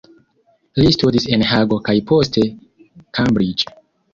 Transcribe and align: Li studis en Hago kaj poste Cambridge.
Li 0.81 0.93
studis 0.95 1.27
en 1.37 1.45
Hago 1.49 1.79
kaj 1.91 1.97
poste 2.13 2.47
Cambridge. 3.19 3.79